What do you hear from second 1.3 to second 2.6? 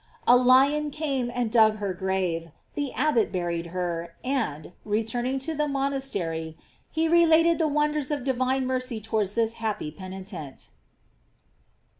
and dug her grave,